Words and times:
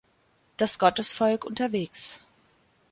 Das 0.57 0.79
Gottesvolk 0.79 1.45
unterwegs. 1.45 2.21